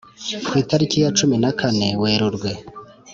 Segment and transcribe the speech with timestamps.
[0.45, 2.49] ku itariki ya cumi n' kane werurwe